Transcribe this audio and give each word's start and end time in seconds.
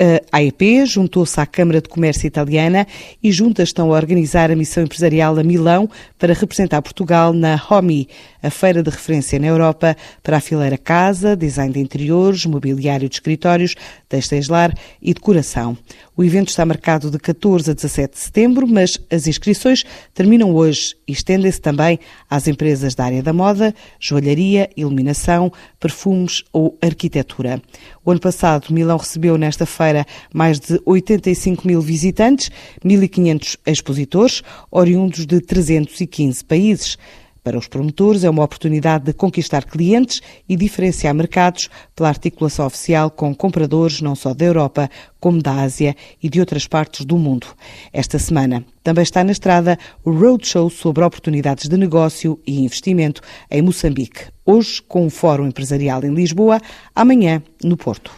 A 0.00 0.36
AEP 0.36 0.86
juntou-se 0.86 1.40
à 1.40 1.44
Câmara 1.44 1.80
de 1.80 1.88
Comércio 1.88 2.24
Italiana 2.24 2.86
e 3.20 3.32
juntas 3.32 3.70
estão 3.70 3.92
a 3.92 3.96
organizar 3.96 4.48
a 4.48 4.54
missão 4.54 4.84
empresarial 4.84 5.36
a 5.36 5.42
Milão 5.42 5.90
para 6.16 6.34
representar 6.34 6.80
Portugal 6.82 7.32
na 7.32 7.60
HOMI, 7.68 8.08
a 8.40 8.48
feira 8.48 8.80
de 8.80 8.90
referência 8.90 9.40
na 9.40 9.48
Europa 9.48 9.96
para 10.22 10.36
a 10.36 10.40
fileira 10.40 10.78
casa, 10.78 11.34
design 11.34 11.72
de 11.74 11.80
interiores, 11.80 12.46
mobiliário 12.46 13.08
de 13.08 13.16
escritórios, 13.16 13.74
têxteis 14.08 14.46
lar 14.46 14.72
e 15.02 15.12
decoração. 15.12 15.76
O 16.18 16.24
evento 16.24 16.48
está 16.48 16.66
marcado 16.66 17.12
de 17.12 17.18
14 17.20 17.70
a 17.70 17.74
17 17.74 18.14
de 18.14 18.18
setembro, 18.18 18.66
mas 18.66 18.98
as 19.08 19.28
inscrições 19.28 19.84
terminam 20.12 20.52
hoje 20.52 20.96
e 21.06 21.12
estendem-se 21.12 21.60
também 21.60 22.00
às 22.28 22.48
empresas 22.48 22.92
da 22.92 23.04
área 23.04 23.22
da 23.22 23.32
moda, 23.32 23.72
joalharia, 24.00 24.68
iluminação, 24.76 25.52
perfumes 25.78 26.42
ou 26.52 26.76
arquitetura. 26.82 27.62
O 28.04 28.10
ano 28.10 28.18
passado, 28.18 28.74
Milão 28.74 28.96
recebeu 28.96 29.38
nesta 29.38 29.64
feira 29.64 30.04
mais 30.34 30.58
de 30.58 30.80
85 30.84 31.64
mil 31.64 31.80
visitantes, 31.80 32.50
1.500 32.84 33.56
expositores, 33.64 34.42
oriundos 34.72 35.24
de 35.24 35.40
315 35.40 36.44
países. 36.44 36.98
Para 37.48 37.56
os 37.56 37.66
promotores, 37.66 38.24
é 38.24 38.28
uma 38.28 38.44
oportunidade 38.44 39.04
de 39.04 39.14
conquistar 39.14 39.64
clientes 39.64 40.20
e 40.46 40.54
diferenciar 40.54 41.14
mercados 41.14 41.70
pela 41.96 42.10
articulação 42.10 42.66
oficial 42.66 43.10
com 43.10 43.34
compradores 43.34 44.02
não 44.02 44.14
só 44.14 44.34
da 44.34 44.44
Europa, 44.44 44.90
como 45.18 45.42
da 45.42 45.62
Ásia 45.62 45.96
e 46.22 46.28
de 46.28 46.40
outras 46.40 46.66
partes 46.66 47.06
do 47.06 47.16
mundo. 47.16 47.46
Esta 47.90 48.18
semana 48.18 48.62
também 48.84 49.02
está 49.02 49.24
na 49.24 49.32
estrada 49.32 49.78
o 50.04 50.10
Roadshow 50.10 50.68
sobre 50.68 51.02
oportunidades 51.02 51.70
de 51.70 51.76
negócio 51.78 52.38
e 52.46 52.62
investimento 52.62 53.22
em 53.50 53.62
Moçambique. 53.62 54.26
Hoje, 54.44 54.82
com 54.82 55.06
o 55.06 55.10
Fórum 55.10 55.46
Empresarial 55.46 56.04
em 56.04 56.12
Lisboa, 56.12 56.60
amanhã 56.94 57.42
no 57.64 57.78
Porto. 57.78 58.12